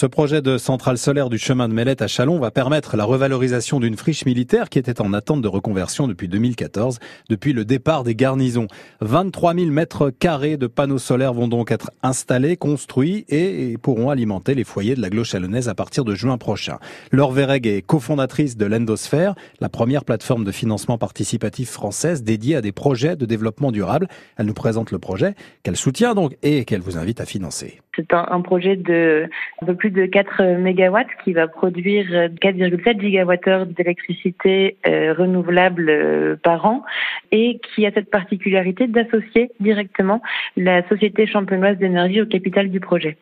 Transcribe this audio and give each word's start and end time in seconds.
Ce 0.00 0.06
projet 0.06 0.40
de 0.40 0.56
centrale 0.56 0.96
solaire 0.96 1.28
du 1.28 1.36
chemin 1.36 1.68
de 1.68 1.74
Mellette 1.74 2.00
à 2.00 2.06
Chalon 2.06 2.38
va 2.38 2.50
permettre 2.50 2.96
la 2.96 3.04
revalorisation 3.04 3.80
d'une 3.80 3.98
friche 3.98 4.24
militaire 4.24 4.70
qui 4.70 4.78
était 4.78 5.02
en 5.02 5.12
attente 5.12 5.42
de 5.42 5.48
reconversion 5.48 6.08
depuis 6.08 6.26
2014, 6.26 7.00
depuis 7.28 7.52
le 7.52 7.66
départ 7.66 8.02
des 8.02 8.14
garnisons. 8.14 8.66
23 9.02 9.54
000 9.54 9.66
mètres 9.66 10.08
carrés 10.08 10.56
de 10.56 10.68
panneaux 10.68 10.96
solaires 10.96 11.34
vont 11.34 11.48
donc 11.48 11.70
être 11.70 11.90
installés, 12.02 12.56
construits 12.56 13.26
et 13.28 13.76
pourront 13.76 14.08
alimenter 14.08 14.54
les 14.54 14.64
foyers 14.64 14.94
de 14.94 15.02
la 15.02 15.10
Glo 15.10 15.22
chalonnaise 15.22 15.68
à 15.68 15.74
partir 15.74 16.06
de 16.06 16.14
juin 16.14 16.38
prochain. 16.38 16.78
Laure 17.12 17.32
Verreg 17.32 17.66
est 17.66 17.82
cofondatrice 17.82 18.56
de 18.56 18.64
l'Endosphère, 18.64 19.34
la 19.60 19.68
première 19.68 20.06
plateforme 20.06 20.44
de 20.44 20.50
financement 20.50 20.96
participatif 20.96 21.68
française 21.68 22.22
dédiée 22.22 22.56
à 22.56 22.62
des 22.62 22.72
projets 22.72 23.16
de 23.16 23.26
développement 23.26 23.70
durable. 23.70 24.08
Elle 24.38 24.46
nous 24.46 24.54
présente 24.54 24.92
le 24.92 24.98
projet 24.98 25.34
qu'elle 25.62 25.76
soutient 25.76 26.14
donc 26.14 26.38
et 26.42 26.64
qu'elle 26.64 26.80
vous 26.80 26.96
invite 26.96 27.20
à 27.20 27.26
financer. 27.26 27.82
C'est 27.96 28.14
un, 28.14 28.40
projet 28.40 28.76
de 28.76 29.28
un 29.60 29.66
peu 29.66 29.74
plus 29.74 29.90
de 29.90 30.06
4 30.06 30.58
mégawatts 30.58 31.08
qui 31.24 31.32
va 31.32 31.48
produire 31.48 32.06
4,7 32.06 33.00
gigawattheures 33.00 33.66
d'électricité 33.66 34.76
euh, 34.86 35.12
renouvelable 35.12 35.90
euh, 35.90 36.36
par 36.36 36.64
an 36.66 36.84
et 37.32 37.60
qui 37.60 37.86
a 37.86 37.92
cette 37.92 38.10
particularité 38.10 38.86
d'associer 38.86 39.50
directement 39.58 40.22
la 40.56 40.86
société 40.88 41.26
champenoise 41.26 41.78
d'énergie 41.78 42.20
au 42.20 42.26
capital 42.26 42.70
du 42.70 42.80
projet. 42.80 43.16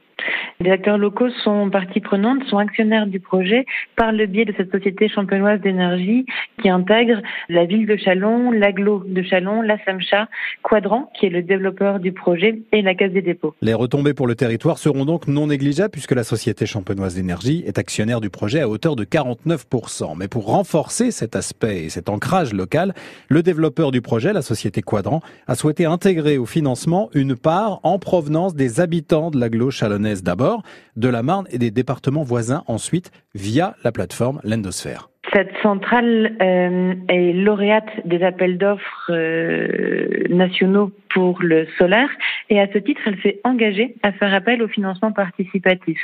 Les 0.61 0.71
acteurs 0.73 0.99
locaux 0.99 1.31
sont 1.45 1.71
partie 1.71 2.01
prenante, 2.01 2.43
sont 2.45 2.59
actionnaires 2.59 3.07
du 3.07 3.21
projet 3.21 3.65
par 3.95 4.11
le 4.11 4.27
biais 4.27 4.45
de 4.45 4.53
cette 4.57 4.73
société 4.73 5.09
champenoise 5.09 5.61
d'énergie 5.61 6.27
qui 6.61 6.69
intègre 6.69 7.23
la 7.49 7.65
ville 7.65 7.87
de 7.87 7.97
Chalon, 7.97 8.51
l'aglo 8.51 9.05
de 9.07 9.23
Chalon, 9.23 9.63
la 9.63 9.79
SAMCHA, 9.85 10.29
Quadrant, 10.63 11.11
qui 11.15 11.27
est 11.27 11.31
le 11.31 11.43
développeur 11.43 12.01
du 12.01 12.11
projet, 12.11 12.63
et 12.73 12.83
la 12.83 12.95
Caisse 12.95 13.13
des 13.13 13.23
dépôts. 13.23 13.55
Les 13.63 13.75
retombées 13.75 14.15
pour 14.15 14.27
le 14.27 14.35
territoire 14.35 14.79
seront 14.79 15.05
donc 15.05 15.29
non 15.29 15.47
négligeables 15.47 15.93
puisque 15.93 16.13
la 16.13 16.25
société 16.25 16.67
champenoise 16.67 17.15
d'énergie 17.15 17.63
est 17.65 17.79
actionnaire 17.79 18.21
du 18.21 18.31
projet 18.31 18.61
à 18.61 18.69
hauteur 18.69 18.97
de 18.97 19.05
49%. 19.05 20.17
Mais 20.19 20.27
pour 20.27 20.47
renforcer 20.47 21.13
cet 21.13 21.37
aspect 21.37 21.85
et 21.85 21.89
cet 21.89 22.09
ancrage 22.09 22.53
local, 22.53 22.95
le 23.29 23.45
développeur 23.45 23.93
du 23.93 24.01
projet, 24.01 24.33
la 24.33 24.43
société 24.43 24.83
Quadrant, 24.83 25.21
a 25.47 25.55
souhaité 25.55 25.85
intégrer 25.85 26.37
au 26.37 26.47
financement 26.47 27.11
une 27.15 27.37
part 27.37 27.79
en 27.85 28.01
provenance 28.01 28.57
des 28.57 28.81
habitants 28.81 29.31
de 29.31 29.39
l'aglo 29.39 29.71
chalonnaise 29.71 30.08
d'abord 30.17 30.63
de 30.97 31.09
la 31.09 31.23
Marne 31.23 31.47
et 31.51 31.59
des 31.59 31.71
départements 31.71 32.23
voisins 32.23 32.65
ensuite 32.67 33.11
via 33.35 33.77
la 33.85 33.93
plateforme 33.93 34.41
Lendosphère. 34.45 35.11
Cette 35.33 35.53
centrale 35.63 36.37
euh, 36.41 36.95
est 37.09 37.33
lauréate 37.33 37.91
des 38.07 38.23
appels 38.23 38.57
d'offres 38.57 39.11
euh, 39.11 40.25
nationaux 40.31 40.91
pour 41.11 41.43
le 41.43 41.67
solaire 41.77 42.09
et 42.51 42.61
à 42.61 42.67
ce 42.73 42.79
titre, 42.79 43.01
elle 43.07 43.19
s'est 43.23 43.41
engagée 43.45 43.95
à 44.03 44.13
faire 44.13 44.33
appel 44.33 44.63
au 44.63 44.69
financement 44.69 45.13
participatif. 45.13 45.99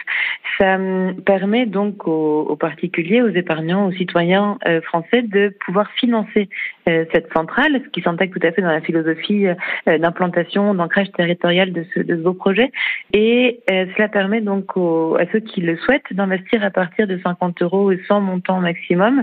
Ça 0.58 0.74
hum, 0.74 1.14
permet 1.24 1.64
donc 1.64 2.06
aux, 2.06 2.56
particuliers, 2.56 3.22
aux 3.22 3.28
épargnants, 3.28 3.86
aux 3.86 3.92
citoyens 3.92 4.58
euh, 4.66 4.82
français 4.82 5.22
de 5.22 5.54
pouvoir 5.64 5.90
financer 5.92 6.48
cette 6.86 7.32
centrale, 7.32 7.80
ce 7.82 7.88
qui 7.88 8.02
s'intègre 8.02 8.38
tout 8.38 8.46
à 8.46 8.52
fait 8.52 8.60
dans 8.60 8.68
la 8.68 8.82
philosophie 8.82 9.46
d'implantation, 9.86 10.74
d'ancrage 10.74 11.10
territorial 11.12 11.72
de 11.72 11.86
ce, 11.94 12.00
de 12.00 12.14
ce 12.14 12.20
beau 12.20 12.34
projet. 12.34 12.70
Et 13.14 13.60
cela 13.68 14.08
permet 14.08 14.42
donc 14.42 14.72
à 14.76 15.24
ceux 15.32 15.40
qui 15.40 15.62
le 15.62 15.78
souhaitent 15.78 16.12
d'investir 16.12 16.62
à 16.62 16.68
partir 16.68 17.06
de 17.06 17.18
50 17.24 17.62
euros 17.62 17.90
et 17.90 17.98
sans 18.06 18.20
montant 18.20 18.60
maximum 18.60 19.13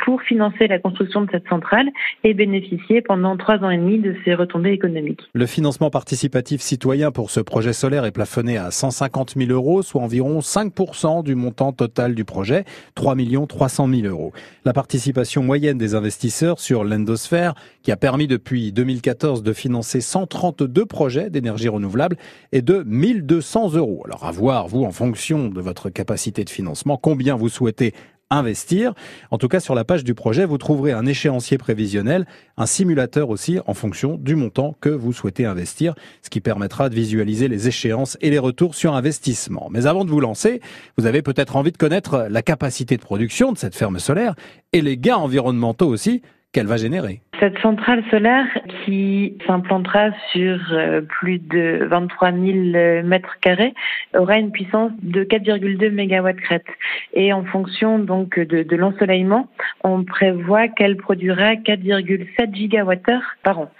pour 0.00 0.22
financer 0.22 0.66
la 0.66 0.78
construction 0.78 1.22
de 1.22 1.30
cette 1.30 1.48
centrale 1.48 1.88
et 2.24 2.34
bénéficier 2.34 3.02
pendant 3.02 3.36
trois 3.36 3.58
ans 3.58 3.70
et 3.70 3.78
demi 3.78 3.98
de 3.98 4.16
ces 4.24 4.34
retombées 4.34 4.72
économiques. 4.72 5.22
Le 5.32 5.46
financement 5.46 5.90
participatif 5.90 6.60
citoyen 6.60 7.10
pour 7.10 7.30
ce 7.30 7.40
projet 7.40 7.72
solaire 7.72 8.04
est 8.04 8.12
plafonné 8.12 8.56
à 8.58 8.70
150 8.70 9.34
000 9.36 9.50
euros, 9.50 9.82
soit 9.82 10.02
environ 10.02 10.40
5% 10.40 11.22
du 11.22 11.34
montant 11.34 11.72
total 11.72 12.14
du 12.14 12.24
projet, 12.24 12.64
3 12.94 13.12
300 13.48 13.88
000 13.88 14.06
euros. 14.06 14.32
La 14.64 14.72
participation 14.72 15.42
moyenne 15.42 15.78
des 15.78 15.94
investisseurs 15.94 16.60
sur 16.60 16.84
l'endosphère, 16.84 17.54
qui 17.82 17.92
a 17.92 17.96
permis 17.96 18.26
depuis 18.26 18.72
2014 18.72 19.42
de 19.42 19.52
financer 19.52 20.00
132 20.00 20.86
projets 20.86 21.30
d'énergie 21.30 21.68
renouvelable, 21.68 22.16
est 22.52 22.62
de 22.62 22.82
1200 22.86 23.74
euros. 23.74 24.02
Alors 24.06 24.24
à 24.24 24.32
voir, 24.32 24.68
vous, 24.68 24.84
en 24.84 24.92
fonction 24.92 25.48
de 25.48 25.60
votre 25.60 25.90
capacité 25.90 26.44
de 26.44 26.50
financement, 26.50 26.96
combien 26.96 27.36
vous 27.36 27.48
souhaitez 27.48 27.92
investir. 28.36 28.94
En 29.30 29.38
tout 29.38 29.48
cas, 29.48 29.60
sur 29.60 29.74
la 29.74 29.84
page 29.84 30.04
du 30.04 30.14
projet, 30.14 30.44
vous 30.44 30.58
trouverez 30.58 30.92
un 30.92 31.06
échéancier 31.06 31.58
prévisionnel, 31.58 32.26
un 32.56 32.66
simulateur 32.66 33.30
aussi 33.30 33.58
en 33.66 33.74
fonction 33.74 34.16
du 34.16 34.36
montant 34.36 34.76
que 34.80 34.88
vous 34.88 35.12
souhaitez 35.12 35.44
investir, 35.44 35.94
ce 36.22 36.30
qui 36.30 36.40
permettra 36.40 36.88
de 36.88 36.94
visualiser 36.94 37.48
les 37.48 37.68
échéances 37.68 38.16
et 38.20 38.30
les 38.30 38.38
retours 38.38 38.74
sur 38.74 38.94
investissement. 38.94 39.68
Mais 39.70 39.86
avant 39.86 40.04
de 40.04 40.10
vous 40.10 40.20
lancer, 40.20 40.60
vous 40.96 41.06
avez 41.06 41.22
peut-être 41.22 41.56
envie 41.56 41.72
de 41.72 41.78
connaître 41.78 42.26
la 42.28 42.42
capacité 42.42 42.96
de 42.96 43.02
production 43.02 43.52
de 43.52 43.58
cette 43.58 43.74
ferme 43.74 43.98
solaire 43.98 44.34
et 44.72 44.80
les 44.80 44.96
gains 44.96 45.16
environnementaux 45.16 45.88
aussi 45.88 46.22
qu'elle 46.52 46.66
va 46.66 46.76
générer. 46.76 47.20
Cette 47.40 47.58
centrale 47.58 48.04
solaire 48.10 48.46
qui 48.84 49.36
s'implantera 49.46 50.10
sur 50.30 50.60
euh, 50.72 51.00
plus 51.00 51.38
de 51.38 51.86
23 51.90 52.30
000 52.30 52.42
euh, 52.74 53.02
mètres 53.02 53.38
carrés 53.40 53.74
aura 54.16 54.36
une 54.38 54.52
puissance 54.52 54.92
de 55.02 55.24
4,2 55.24 55.90
MW 55.90 56.36
crête. 56.36 56.66
Et 57.14 57.32
en 57.32 57.44
fonction 57.44 57.98
donc 57.98 58.38
de, 58.38 58.62
de 58.62 58.76
l'ensoleillement, 58.76 59.48
on 59.82 60.04
prévoit 60.04 60.68
qu'elle 60.68 60.96
produira 60.96 61.54
4,7 61.54 62.54
gigawattheures 62.54 63.36
par 63.42 63.58
an. 63.58 63.70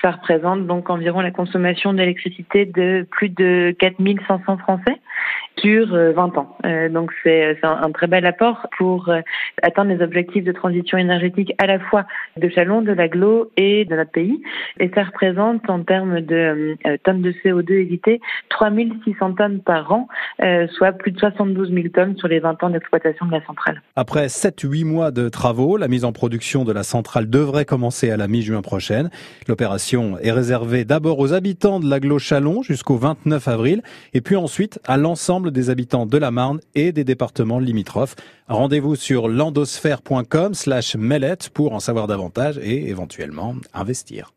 Ça 0.00 0.10
représente 0.10 0.66
donc 0.66 0.90
environ 0.90 1.20
la 1.20 1.30
consommation 1.30 1.92
d'électricité 1.92 2.64
de 2.64 3.06
plus 3.10 3.28
de 3.28 3.76
4500 3.78 4.56
Français 4.58 4.91
sur 5.62 5.88
20 5.88 5.96
euh, 5.96 6.38
ans. 6.38 6.56
Euh, 6.66 6.88
donc 6.88 7.12
c'est 7.22 7.56
un, 7.62 7.90
très 7.92 8.06
bel 8.06 8.26
apport 8.26 8.68
pour 8.76 9.08
euh, 9.08 9.20
atteindre 9.62 9.92
les 9.92 10.02
objectifs 10.02 10.44
de 10.44 10.52
transition 10.52 10.98
énergétique 10.98 11.52
à 11.58 11.66
la 11.66 11.78
fois 11.78 12.04
de 12.36 12.48
Chalon, 12.48 12.82
de 12.82 12.92
l'aglo 12.92 13.50
et 13.56 13.84
de 13.84 13.94
notre 13.94 14.10
pays. 14.10 14.42
Et 14.80 14.90
ça 14.94 15.04
représente 15.04 15.68
en 15.70 15.82
termes 15.82 16.20
de 16.20 16.76
tonnes 17.04 17.22
de 17.22 17.32
CO2 17.32 17.72
évitées 17.72 18.20
3600 18.50 19.34
tonnes 19.34 19.60
par 19.60 19.92
an, 19.92 20.08
soit 20.70 20.92
plus 20.92 21.12
de 21.12 21.18
72 21.18 21.72
000 21.72 21.88
tonnes 21.88 22.16
sur 22.16 22.28
les 22.28 22.40
20 22.40 22.62
ans 22.64 22.70
d'exploitation 22.70 23.26
de 23.26 23.32
la 23.32 23.44
centrale. 23.44 23.82
Après 23.96 24.26
7-8 24.26 24.84
mois 24.84 25.10
de 25.10 25.28
travaux, 25.28 25.76
la 25.76 25.88
mise 25.88 26.04
en 26.04 26.12
production 26.12 26.64
de 26.64 26.72
la 26.72 26.82
centrale 26.82 27.28
devrait 27.28 27.64
commencer 27.64 28.10
à 28.10 28.16
la 28.16 28.28
mi-juin 28.28 28.62
prochaine. 28.62 29.10
L'opération 29.46 30.18
est 30.20 30.32
réservée 30.32 30.84
d'abord 30.84 31.18
aux 31.18 31.32
habitants 31.32 31.80
de 31.80 31.88
l'aglo 31.88 32.18
Chalon 32.18 32.62
jusqu'au 32.62 32.96
29 32.96 33.48
avril 33.48 33.82
et 34.14 34.20
puis 34.20 34.36
ensuite 34.36 34.80
à 34.86 34.96
l'ensemble 34.96 35.51
des 35.52 35.70
habitants 35.70 36.06
de 36.06 36.18
la 36.18 36.30
Marne 36.30 36.60
et 36.74 36.92
des 36.92 37.04
départements 37.04 37.58
limitrophes. 37.58 38.16
Rendez-vous 38.48 38.96
sur 38.96 39.28
landosphère.com 39.28 40.54
slash 40.54 40.96
mellette 40.96 41.50
pour 41.50 41.72
en 41.72 41.80
savoir 41.80 42.06
davantage 42.06 42.58
et 42.58 42.88
éventuellement 42.88 43.54
investir. 43.74 44.32